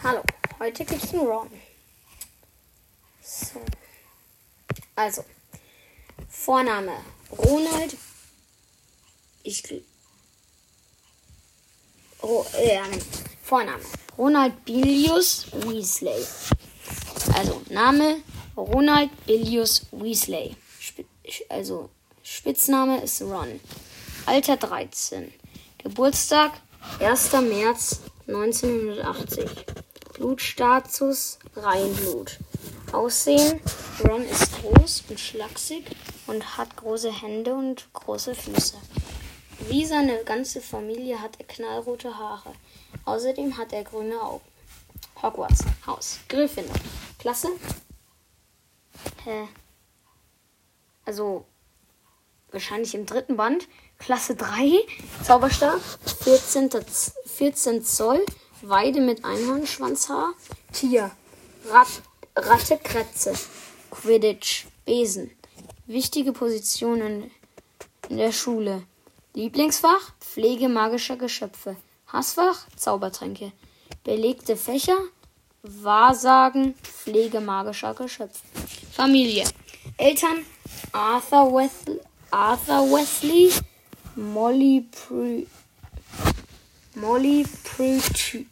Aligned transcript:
Hallo, 0.00 0.22
heute 0.60 0.84
gibt's 0.84 1.12
einen 1.12 1.26
Ron. 1.26 1.50
So. 3.20 3.60
Also, 4.94 5.24
Vorname 6.28 6.92
Ronald. 7.36 7.96
Ich. 9.42 9.64
Oh, 12.22 12.46
äh, 12.52 12.78
Vorname 13.42 13.82
Ronald 14.16 14.64
Bilius 14.64 15.46
Weasley. 15.52 16.24
Also, 17.34 17.60
Name 17.68 18.22
Ronald 18.56 19.10
Bilius 19.26 19.84
Weasley. 19.90 20.54
Sp 20.78 21.02
also, 21.48 21.90
Spitzname 22.22 23.02
ist 23.02 23.20
Ron. 23.20 23.58
Alter 24.26 24.58
13. 24.58 25.32
Geburtstag 25.78 26.52
1. 27.00 27.32
März 27.32 28.00
1980. 28.28 29.87
Blutstatus 30.18 31.38
Reinblut. 31.54 32.38
Aussehen 32.90 33.60
Ron 34.02 34.24
ist 34.24 34.50
groß 34.60 35.04
und 35.10 35.20
schlaksig 35.20 35.84
und 36.26 36.58
hat 36.58 36.74
große 36.74 37.12
Hände 37.12 37.54
und 37.54 37.86
große 37.92 38.34
Füße. 38.34 38.74
Wie 39.68 39.86
seine 39.86 40.24
ganze 40.24 40.60
Familie 40.60 41.22
hat 41.22 41.38
er 41.38 41.46
knallrote 41.46 42.18
Haare. 42.18 42.52
Außerdem 43.04 43.56
hat 43.56 43.72
er 43.72 43.84
grüne 43.84 44.20
Augen. 44.20 44.44
Hogwarts 45.22 45.60
Haus 45.86 46.18
Gryffindor. 46.28 46.74
Klasse? 47.20 47.50
Hä? 49.22 49.46
Also 51.04 51.46
wahrscheinlich 52.50 52.96
im 52.96 53.06
dritten 53.06 53.36
Band. 53.36 53.68
Klasse 53.98 54.34
3, 54.34 54.84
Zauberstab, 55.22 55.80
14, 56.24 56.70
14 57.26 57.84
Zoll, 57.84 58.24
Weide 58.62 59.00
mit 59.00 59.24
Einhornschwanzhaar, 59.24 60.32
Tier, 60.72 61.10
Rat, 61.70 61.88
Ratte, 62.34 62.78
Kretze, 62.78 63.34
Quidditch, 63.90 64.66
Besen. 64.84 65.30
Wichtige 65.86 66.32
Positionen 66.32 67.30
in 68.08 68.16
der 68.16 68.32
Schule. 68.32 68.82
Lieblingsfach, 69.34 70.12
Pflege 70.20 70.68
magischer 70.68 71.16
Geschöpfe. 71.16 71.76
Hassfach, 72.12 72.66
Zaubertränke. 72.76 73.52
Belegte 74.02 74.56
Fächer, 74.56 74.98
Wahrsagen, 75.62 76.74
Pflege 76.82 77.40
magischer 77.40 77.94
Geschöpfe. 77.94 78.40
Familie. 78.92 79.44
Eltern, 79.96 80.44
Arthur 80.92 81.54
Wesley, 81.54 82.00
Arthur 82.30 82.90
Wesley 82.90 83.52
Molly 84.16 84.84
Pre 84.90 85.46
Molly 87.00 87.46
Pretu 87.64 88.46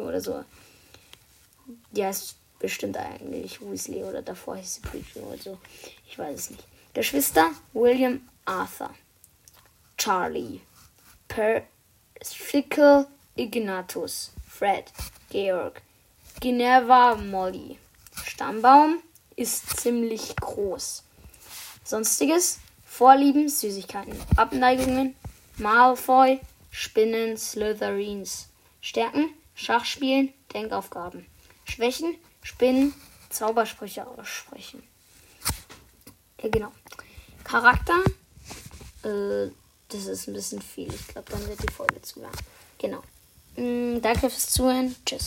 oder 0.00 0.20
so. 0.20 0.44
Die 1.92 2.04
heißt 2.04 2.36
bestimmt 2.58 2.96
eigentlich 2.96 3.60
Weasley 3.60 4.04
oder 4.04 4.22
davor 4.22 4.56
hieß 4.56 4.74
sie 4.74 4.80
Pretu 4.80 5.20
oder 5.20 5.38
so. 5.38 5.58
Ich 6.08 6.18
weiß 6.18 6.38
es 6.38 6.50
nicht. 6.50 6.64
Geschwister 6.94 7.50
William 7.72 8.20
Arthur. 8.44 8.90
Charlie. 9.96 10.60
Percival 11.28 13.06
Ignatius. 13.36 14.32
Fred. 14.48 14.92
Georg. 15.30 15.82
Ginevra 16.40 17.14
Molly. 17.14 17.78
Stammbaum 18.24 19.02
ist 19.36 19.80
ziemlich 19.80 20.34
groß. 20.36 21.04
Sonstiges 21.84 22.58
Vorlieben, 22.84 23.48
Süßigkeiten. 23.48 24.14
Abneigungen, 24.36 25.14
Malfoy, 25.60 26.40
Spinnen, 26.70 27.36
Slytherins. 27.36 28.48
Stärken, 28.80 29.34
Schachspielen, 29.54 30.32
Denkaufgaben. 30.54 31.26
Schwächen, 31.64 32.16
Spinnen, 32.42 32.94
Zaubersprüche 33.28 34.06
aussprechen. 34.06 34.82
Ja, 36.42 36.48
genau. 36.48 36.72
Charakter, 37.44 38.02
äh, 39.02 39.50
das 39.88 40.06
ist 40.06 40.28
ein 40.28 40.34
bisschen 40.34 40.62
viel. 40.62 40.92
Ich 40.92 41.08
glaube, 41.08 41.30
dann 41.30 41.46
wird 41.46 41.62
die 41.62 41.72
Folge 41.72 42.00
zu 42.00 42.20
lang. 42.20 42.32
Genau. 42.78 43.02
Mm, 43.56 44.00
danke 44.00 44.30
fürs 44.30 44.50
Zuhören. 44.50 44.96
Tschüss. 45.04 45.18